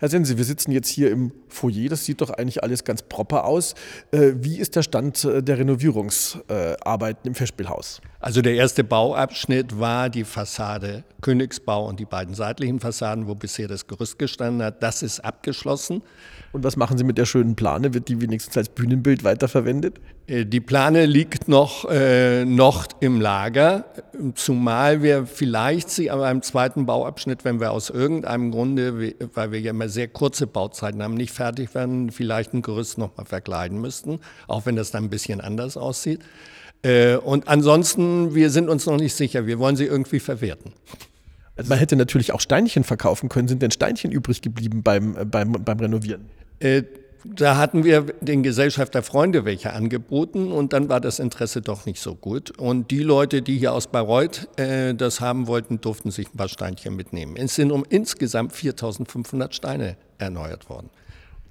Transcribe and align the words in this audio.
Herr 0.00 0.08
Sense, 0.08 0.38
wir 0.38 0.44
sitzen 0.44 0.72
jetzt 0.72 0.88
hier 0.88 1.10
im 1.10 1.30
Foyer, 1.48 1.90
das 1.90 2.06
sieht 2.06 2.22
doch 2.22 2.30
eigentlich 2.30 2.62
alles 2.62 2.84
ganz 2.84 3.02
proper 3.02 3.44
aus. 3.44 3.74
Äh, 4.12 4.32
wie 4.36 4.58
ist 4.58 4.74
der 4.74 4.82
Stand 4.82 5.22
äh, 5.26 5.42
der 5.42 5.58
Renovierungsarbeiten 5.58 7.28
im 7.28 7.34
Festspielhaus? 7.34 8.00
Also 8.18 8.40
der 8.40 8.54
erste 8.54 8.82
Bauabschnitt 8.82 9.78
war 9.78 10.08
die 10.08 10.24
Fassade 10.24 11.04
Königsbau 11.20 11.86
und 11.86 12.00
die 12.00 12.06
beiden 12.06 12.34
seitlichen 12.34 12.80
Fassaden, 12.80 13.28
wo 13.28 13.34
bisher 13.34 13.68
das 13.68 13.86
Gerüst 13.86 14.18
gestanden 14.18 14.62
hat. 14.62 14.82
Das 14.82 15.02
ist 15.02 15.20
abgeschlossen. 15.20 16.02
Und 16.52 16.64
was 16.64 16.76
machen 16.76 16.98
Sie 16.98 17.04
mit 17.04 17.18
der 17.18 17.26
schönen 17.26 17.54
Plane? 17.54 17.94
Wird 17.94 18.08
die 18.08 18.20
wenigstens 18.20 18.56
als 18.56 18.68
Bühnenbild 18.70 19.22
weiterverwendet? 19.22 20.00
Äh, 20.26 20.46
die 20.46 20.60
Plane 20.60 21.06
liegt 21.06 21.46
noch, 21.46 21.88
äh, 21.90 22.44
noch 22.44 22.86
im 23.00 23.20
Lager, 23.20 23.84
zumal 24.34 25.02
wir 25.02 25.26
vielleicht 25.26 25.90
sie 25.90 26.10
aber 26.10 26.30
im 26.30 26.42
zweiten 26.42 26.86
Bauabschnitt, 26.86 27.44
wenn 27.44 27.60
wir 27.60 27.70
aus 27.70 27.90
irgendeinem 27.90 28.50
Grunde, 28.50 29.14
weil 29.34 29.52
wir 29.52 29.60
ja 29.60 29.70
immer 29.70 29.88
sehr 29.90 30.08
kurze 30.08 30.46
Bauzeiten 30.46 31.02
haben, 31.02 31.14
nicht 31.14 31.32
fertig 31.32 31.74
werden, 31.74 32.10
vielleicht 32.10 32.54
ein 32.54 32.62
Gerüst 32.62 32.98
nochmal 32.98 33.26
verkleiden 33.26 33.80
müssten, 33.80 34.20
auch 34.46 34.66
wenn 34.66 34.76
das 34.76 34.90
dann 34.90 35.04
ein 35.04 35.10
bisschen 35.10 35.40
anders 35.40 35.76
aussieht. 35.76 36.20
Äh, 36.82 37.16
und 37.16 37.48
ansonsten, 37.48 38.34
wir 38.34 38.50
sind 38.50 38.68
uns 38.68 38.86
noch 38.86 38.96
nicht 38.96 39.14
sicher, 39.14 39.46
wir 39.46 39.58
wollen 39.58 39.76
sie 39.76 39.84
irgendwie 39.84 40.20
verwerten. 40.20 40.72
Also 41.56 41.68
man 41.68 41.78
hätte 41.78 41.96
natürlich 41.96 42.32
auch 42.32 42.40
Steinchen 42.40 42.84
verkaufen 42.84 43.28
können. 43.28 43.46
Sind 43.46 43.60
denn 43.60 43.70
Steinchen 43.70 44.12
übrig 44.12 44.40
geblieben 44.40 44.82
beim, 44.82 45.14
beim, 45.30 45.52
beim 45.52 45.78
Renovieren? 45.78 46.26
Äh, 46.58 46.84
da 47.24 47.56
hatten 47.56 47.84
wir 47.84 48.02
den 48.20 48.42
Gesellschafter 48.42 49.02
Freunde 49.02 49.44
welche 49.44 49.72
angeboten 49.72 50.52
und 50.52 50.72
dann 50.72 50.88
war 50.88 51.00
das 51.00 51.18
Interesse 51.18 51.60
doch 51.60 51.86
nicht 51.86 52.00
so 52.00 52.14
gut. 52.14 52.56
Und 52.58 52.90
die 52.90 53.02
Leute, 53.02 53.42
die 53.42 53.58
hier 53.58 53.72
aus 53.72 53.86
Bayreuth 53.86 54.48
äh, 54.58 54.94
das 54.94 55.20
haben 55.20 55.46
wollten, 55.46 55.80
durften 55.80 56.10
sich 56.10 56.32
ein 56.32 56.36
paar 56.36 56.48
Steinchen 56.48 56.96
mitnehmen. 56.96 57.36
Es 57.36 57.54
sind 57.54 57.72
um 57.72 57.84
insgesamt 57.88 58.52
4500 58.52 59.54
Steine 59.54 59.96
erneuert 60.18 60.68
worden. 60.68 60.90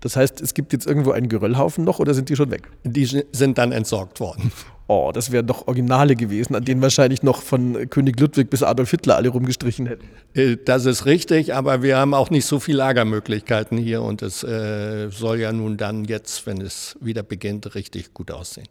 Das 0.00 0.16
heißt, 0.16 0.40
es 0.40 0.54
gibt 0.54 0.72
jetzt 0.72 0.86
irgendwo 0.86 1.10
einen 1.10 1.28
Geröllhaufen 1.28 1.84
noch 1.84 1.98
oder 1.98 2.14
sind 2.14 2.28
die 2.28 2.36
schon 2.36 2.50
weg? 2.50 2.70
Die 2.84 3.04
sind 3.04 3.58
dann 3.58 3.72
entsorgt 3.72 4.20
worden. 4.20 4.52
Oh, 4.90 5.10
das 5.12 5.32
wären 5.32 5.46
doch 5.46 5.68
Originale 5.68 6.16
gewesen, 6.16 6.54
an 6.54 6.64
denen 6.64 6.80
wahrscheinlich 6.80 7.22
noch 7.22 7.42
von 7.42 7.90
König 7.90 8.18
Ludwig 8.18 8.48
bis 8.48 8.62
Adolf 8.62 8.90
Hitler 8.90 9.16
alle 9.16 9.28
rumgestrichen 9.28 9.86
hätten. 9.86 10.08
Äh, 10.32 10.56
das 10.64 10.86
ist 10.86 11.04
richtig, 11.04 11.54
aber 11.54 11.82
wir 11.82 11.98
haben 11.98 12.14
auch 12.14 12.30
nicht 12.30 12.46
so 12.46 12.58
viele 12.58 12.78
Lagermöglichkeiten 12.78 13.76
hier 13.76 14.00
und 14.00 14.22
es 14.22 14.42
äh, 14.44 15.10
soll 15.10 15.40
ja 15.40 15.52
nun 15.52 15.76
dann 15.76 16.06
jetzt, 16.06 16.46
wenn 16.46 16.62
es 16.62 16.96
wieder 17.02 17.22
beginnt, 17.22 17.74
richtig 17.74 18.14
gut 18.14 18.30
aussehen. 18.30 18.68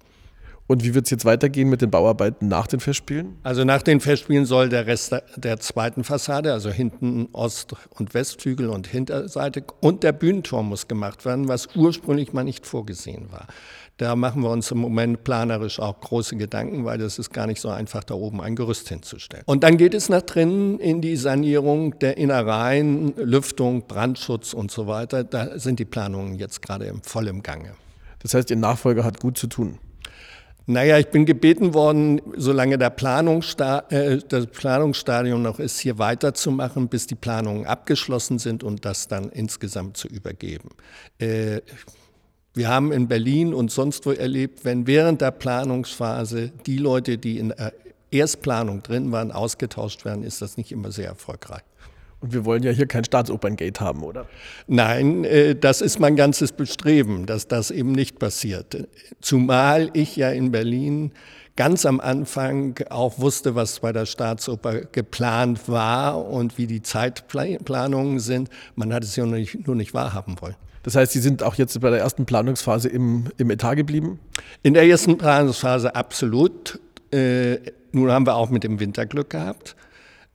Und 0.68 0.84
wie 0.84 0.94
wird 0.94 1.06
es 1.06 1.12
jetzt 1.12 1.24
weitergehen 1.24 1.70
mit 1.70 1.82
den 1.82 1.90
Bauarbeiten 1.90 2.50
nach 2.50 2.68
den 2.68 2.82
Festspielen? 2.82 3.38
Also 3.44 3.64
nach 3.64 3.82
den 3.82 4.02
Festspielen 4.02 4.46
soll 4.46 4.68
der 4.68 4.86
Rest 4.86 5.16
der 5.38 5.60
zweiten 5.60 6.04
Fassade, 6.04 6.52
also 6.52 6.70
hinten 6.70 7.30
Ost- 7.32 7.74
und 7.92 8.14
Westflügel 8.14 8.68
und 8.68 8.86
Hinterseite 8.86 9.64
und 9.80 10.04
der 10.04 10.12
Bühnenturm 10.12 10.68
muss 10.68 10.90
gemacht 10.90 11.24
werden, 11.24 11.48
was 11.48 11.70
ursprünglich 11.76 12.34
mal 12.34 12.44
nicht 12.44 12.66
vorgesehen 12.66 13.32
war. 13.32 13.48
Da 13.96 14.16
machen 14.16 14.44
wir 14.44 14.52
uns 14.52 14.70
im 14.70 14.78
Moment 14.78 15.24
planerisch 15.24 15.80
auch 15.80 16.00
große 16.02 16.36
Gedanken, 16.36 16.86
weil 16.86 17.00
das 17.00 17.18
ist 17.18 17.32
gar 17.32 17.48
nicht 17.48 17.60
so 17.60 17.70
einfach, 17.70 18.04
da 18.04 18.14
oben 18.14 18.42
ein 18.42 18.56
Gerüst 18.56 18.90
hinzustellen. 18.90 19.44
Und 19.48 19.64
dann 19.64 19.78
geht 19.78 19.96
es 19.96 20.10
nach 20.10 20.22
drinnen 20.22 20.80
in 20.80 21.02
die 21.02 21.16
Sanierung 21.16 21.98
der 21.98 22.18
Innereien, 22.18 23.16
Lüftung, 23.16 23.88
Brandschutz 23.88 24.54
und 24.54 24.70
so 24.70 24.86
weiter. 24.86 25.24
Da 25.24 25.58
sind 25.58 25.80
die 25.80 25.86
Planungen 25.86 26.36
jetzt 26.36 26.62
gerade 26.62 26.94
voll 27.02 27.28
im 27.28 27.42
Gange. 27.42 27.72
Das 28.20 28.36
heißt, 28.36 28.52
Ihr 28.52 28.58
Nachfolger 28.58 29.04
hat 29.04 29.20
gut 29.20 29.38
zu 29.38 29.48
tun. 29.48 29.80
Naja, 30.70 31.00
ich 31.00 31.08
bin 31.08 31.26
gebeten 31.26 31.74
worden, 31.74 32.22
solange 32.36 32.78
der 32.78 32.90
Planungssta 32.90 33.86
äh, 33.90 34.18
das 34.28 34.48
Planungsstadium 34.48 35.42
noch 35.42 35.60
ist, 35.60 35.80
hier 35.80 35.98
weiterzumachen, 35.98 36.90
bis 36.90 37.08
die 37.08 37.16
Planungen 37.16 37.66
abgeschlossen 37.66 38.38
sind 38.38 38.64
und 38.64 38.84
das 38.84 39.08
dann 39.08 39.30
insgesamt 39.30 39.96
zu 39.96 40.10
übergeben. 40.10 40.70
Äh, 41.20 41.62
wir 42.54 42.68
haben 42.68 42.92
in 42.92 43.08
Berlin 43.08 43.54
und 43.54 43.72
sonst 43.72 44.06
wo 44.06 44.12
erlebt, 44.12 44.66
wenn 44.66 44.88
während 44.88 45.22
der 45.22 45.32
Planungsphase 45.32 46.52
die 46.66 46.78
Leute, 46.78 47.18
die 47.18 47.40
in 47.40 47.50
der 47.50 47.72
Erstplanung 48.12 48.84
drin 48.84 49.14
waren, 49.14 49.32
ausgetauscht 49.32 50.04
werden, 50.04 50.24
ist 50.24 50.42
das 50.42 50.58
nicht 50.58 50.74
immer 50.74 50.92
sehr 50.92 51.08
erfolgreich. 51.08 51.64
Und 52.20 52.34
wir 52.34 52.46
wollen 52.46 52.64
ja 52.64 52.72
hier 52.72 52.88
kein 52.88 53.04
Staatsoperngate 53.04 53.80
haben, 53.80 54.02
oder? 54.02 54.26
Nein, 54.68 55.24
äh, 55.24 55.56
das 55.56 55.82
ist 55.82 56.00
mein 56.00 56.16
ganzes 56.16 56.52
Bestreben, 56.52 57.26
dass 57.26 57.48
das 57.48 57.70
eben 57.70 57.92
nicht 57.92 58.18
passiert. 58.18 58.88
Zumal 59.22 59.92
ich 59.94 60.16
ja 60.16 60.30
in 60.32 60.52
Berlin 60.52 61.12
ganz 61.56 61.86
am 61.86 62.00
Anfang 62.00 62.76
auch 62.90 63.20
wusste, 63.20 63.56
was 63.56 63.82
bei 63.82 63.92
der 63.92 64.06
Staatsoper 64.06 64.82
geplant 64.92 65.68
war 65.68 66.26
und 66.26 66.58
wie 66.58 66.68
die 66.68 66.82
Zeitplanungen 66.82 68.20
sind. 68.20 68.50
Man 68.76 68.94
hat 68.94 69.04
es 69.04 69.16
ja 69.16 69.26
nur 69.26 69.38
nicht, 69.38 69.68
nur 69.68 69.76
nicht 69.76 69.94
wahrhaben 69.94 70.36
wollen. 70.40 70.56
Das 70.84 70.96
heißt, 70.96 71.12
Sie 71.12 71.20
sind 71.20 71.44
auch 71.44 71.56
jetzt 71.56 71.80
bei 71.82 71.90
der 71.90 72.00
ersten 72.00 72.26
Planungsphase 72.26 72.88
im, 72.88 73.26
im 73.38 73.50
Etat 73.52 73.76
geblieben? 73.76 74.20
In 74.64 74.74
der 74.74 74.88
ersten 74.88 75.18
Planungsphase 75.18 75.96
absolut. 75.96 76.80
Äh, 77.12 77.58
nun 77.92 78.12
haben 78.12 78.26
wir 78.26 78.36
auch 78.36 78.50
mit 78.50 78.64
dem 78.64 78.80
Winter 78.80 79.06
Glück 79.06 79.32
gehabt. 79.32 79.76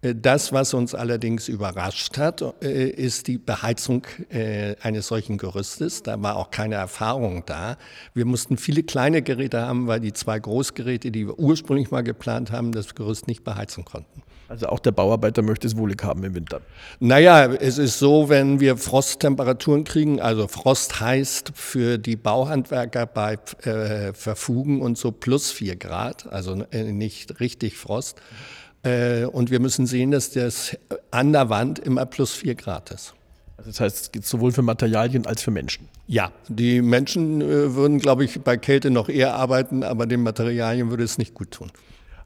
Äh, 0.02 0.14
das, 0.14 0.52
was 0.52 0.74
uns 0.74 0.94
allerdings 0.94 1.48
überrascht 1.48 2.18
hat, 2.18 2.42
äh, 2.62 2.88
ist 2.88 3.28
die 3.28 3.38
Beheizung 3.38 4.06
äh, 4.30 4.74
eines 4.82 5.06
solchen 5.06 5.38
Gerüstes. 5.38 6.02
Da 6.02 6.20
war 6.22 6.36
auch 6.36 6.50
keine 6.50 6.74
Erfahrung 6.74 7.44
da. 7.46 7.76
Wir 8.12 8.26
mussten 8.26 8.56
viele 8.56 8.82
kleine 8.82 9.22
Geräte 9.22 9.62
haben, 9.62 9.86
weil 9.86 10.00
die 10.00 10.12
zwei 10.12 10.38
Großgeräte, 10.38 11.10
die 11.10 11.26
wir 11.26 11.38
ursprünglich 11.38 11.90
mal 11.90 12.02
geplant 12.02 12.50
haben, 12.50 12.72
das 12.72 12.94
Gerüst 12.94 13.28
nicht 13.28 13.44
beheizen 13.44 13.84
konnten. 13.84 14.22
Also 14.48 14.66
auch 14.66 14.80
der 14.80 14.90
Bauarbeiter 14.90 15.40
möchte 15.40 15.66
es 15.66 15.78
wohlig 15.78 16.04
haben 16.04 16.22
im 16.24 16.34
Winter. 16.34 16.60
Naja, 17.00 17.46
es 17.46 17.78
ist 17.78 17.98
so, 17.98 18.28
wenn 18.28 18.60
wir 18.60 18.76
Frosttemperaturen 18.76 19.84
kriegen, 19.84 20.20
also 20.20 20.46
Frost 20.46 21.00
heißt 21.00 21.52
für 21.54 21.96
die 21.96 22.16
Bauhandwerker 22.16 23.06
bei 23.06 23.38
äh, 23.62 24.12
Verfugen 24.12 24.82
und 24.82 24.98
so 24.98 25.10
plus 25.10 25.50
vier 25.50 25.76
Grad, 25.76 26.30
also 26.30 26.66
nicht 26.74 27.40
richtig 27.40 27.78
Frost. 27.78 28.18
Mhm 28.18 28.61
äh, 28.82 29.24
und 29.24 29.50
wir 29.50 29.60
müssen 29.60 29.86
sehen, 29.86 30.10
dass 30.10 30.30
das 30.30 30.76
an 31.10 31.32
der 31.32 31.48
Wand 31.48 31.78
immer 31.78 32.06
plus 32.06 32.32
vier 32.32 32.54
Grad 32.54 32.90
ist. 32.90 33.14
Also 33.56 33.70
das 33.70 33.80
heißt, 33.80 34.00
es 34.00 34.12
geht 34.12 34.26
sowohl 34.26 34.50
für 34.50 34.62
Materialien 34.62 35.24
als 35.26 35.42
für 35.42 35.52
Menschen. 35.52 35.88
Ja, 36.08 36.32
die 36.48 36.82
Menschen 36.82 37.40
äh, 37.40 37.74
würden, 37.74 37.98
glaube 37.98 38.24
ich, 38.24 38.40
bei 38.40 38.56
Kälte 38.56 38.90
noch 38.90 39.08
eher 39.08 39.34
arbeiten, 39.34 39.84
aber 39.84 40.06
den 40.06 40.22
Materialien 40.22 40.90
würde 40.90 41.04
es 41.04 41.16
nicht 41.16 41.34
gut 41.34 41.52
tun. 41.52 41.70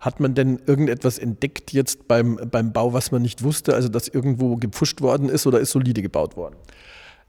Hat 0.00 0.18
man 0.20 0.34
denn 0.34 0.60
irgendetwas 0.66 1.18
entdeckt 1.18 1.72
jetzt 1.72 2.08
beim, 2.08 2.36
beim 2.50 2.72
Bau, 2.72 2.92
was 2.92 3.12
man 3.12 3.22
nicht 3.22 3.42
wusste? 3.42 3.74
Also, 3.74 3.88
dass 3.88 4.08
irgendwo 4.08 4.56
gepfuscht 4.56 5.00
worden 5.00 5.28
ist 5.28 5.46
oder 5.46 5.60
ist 5.60 5.72
solide 5.72 6.00
gebaut 6.00 6.36
worden? 6.36 6.56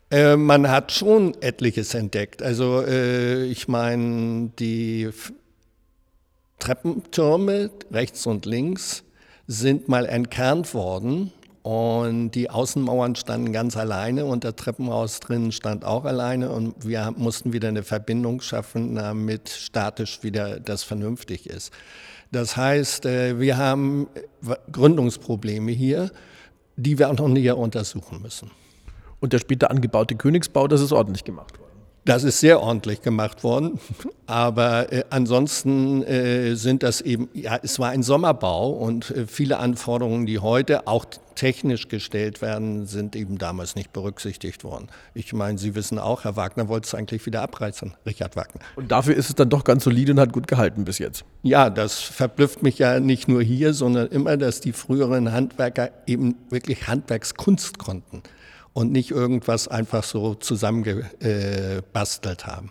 Äh, 0.10 0.38
man 0.38 0.70
hat 0.70 0.92
schon 0.94 1.34
etliches 1.42 1.94
entdeckt. 1.94 2.42
Also, 2.42 2.84
äh, 2.86 3.44
ich 3.46 3.68
meine, 3.68 4.52
die 4.58 5.10
Treppentürme 6.60 7.72
rechts 7.92 8.26
und 8.26 8.46
links 8.46 9.04
sind 9.48 9.88
mal 9.88 10.06
entkernt 10.06 10.74
worden 10.74 11.32
und 11.64 12.32
die 12.32 12.50
Außenmauern 12.50 13.16
standen 13.16 13.52
ganz 13.52 13.76
alleine 13.76 14.26
und 14.26 14.44
der 14.44 14.56
Treppenhaus 14.56 15.20
drinnen 15.20 15.52
stand 15.52 15.84
auch 15.84 16.06
alleine 16.06 16.52
und 16.52 16.86
wir 16.86 17.14
mussten 17.18 17.54
wieder 17.54 17.70
eine 17.70 17.84
Verbindung 17.84 18.42
schaffen, 18.42 18.96
damit 18.96 19.50
statisch 19.50 20.24
wieder 20.24 20.60
das 20.60 20.84
vernünftig 20.84 21.50
ist. 21.50 21.74
Das 22.32 22.58
heißt, 22.58 23.06
äh, 23.06 23.40
wir 23.40 23.58
haben 23.58 24.08
Gründungsprobleme 24.72 25.72
hier, 25.72 26.12
die 26.76 27.00
wir 27.00 27.10
auch 27.10 27.18
noch 27.18 27.30
näher 27.30 27.58
untersuchen 27.58 28.22
müssen. 28.22 28.52
Und 29.20 29.34
der 29.34 29.40
später 29.40 29.72
angebaute 29.72 30.16
Königsbau, 30.16 30.68
das 30.68 30.82
ist 30.82 30.92
ordentlich 30.92 31.24
gemacht 31.24 31.58
worden. 31.58 31.67
Das 32.08 32.24
ist 32.24 32.40
sehr 32.40 32.62
ordentlich 32.62 33.02
gemacht 33.02 33.44
worden. 33.44 33.82
Aber 34.28 34.94
äh, 34.94 35.04
ansonsten 35.10 36.04
äh, 36.04 36.56
sind 36.56 36.82
das 36.82 37.02
eben, 37.02 37.28
ja, 37.34 37.60
es 37.62 37.80
war 37.80 37.90
ein 37.90 38.02
Sommerbau 38.02 38.70
und 38.70 39.12
äh, 39.12 39.28
viele 39.28 39.58
Anforderungen, 39.58 40.26
die 40.26 40.40
heute 40.40 40.88
auch 40.88 41.04
technisch 41.36 41.90
gestellt 41.90 42.42
werden, 42.42 42.86
sind 42.86 43.18
eben 43.18 43.38
damals 43.38 43.76
nicht 43.76 43.92
berücksichtigt 43.92 44.64
worden. 44.64 44.88
Ich 45.16 45.34
meine, 45.34 45.58
Sie 45.58 45.76
wissen 45.76 46.00
auch, 46.00 46.24
Herr 46.24 46.38
Wagner 46.38 46.70
wollte 46.70 46.88
es 46.88 46.96
eigentlich 46.96 47.26
wieder 47.26 47.42
abreißen, 47.42 47.94
Richard 48.06 48.38
Wagner. 48.38 48.62
Und 48.78 48.90
dafür 48.90 49.14
ist 49.14 49.28
es 49.28 49.36
dann 49.36 49.50
doch 49.50 49.66
ganz 49.66 49.84
solide 49.84 50.14
und 50.14 50.20
hat 50.22 50.32
gut 50.32 50.48
gehalten 50.48 50.86
bis 50.86 51.00
jetzt. 51.00 51.26
Ja, 51.44 51.70
das 51.70 52.00
verblüfft 52.00 52.64
mich 52.64 52.80
ja 52.80 53.02
nicht 53.02 53.28
nur 53.28 53.44
hier, 53.44 53.74
sondern 53.74 54.08
immer, 54.08 54.38
dass 54.38 54.62
die 54.62 54.72
früheren 54.72 55.34
Handwerker 55.34 55.92
eben 56.06 56.36
wirklich 56.50 56.88
Handwerkskunst 56.88 57.78
konnten 57.78 58.24
und 58.78 58.92
nicht 58.92 59.10
irgendwas 59.10 59.68
einfach 59.68 60.04
so 60.04 60.36
zusammengebastelt 60.36 62.46
haben. 62.46 62.70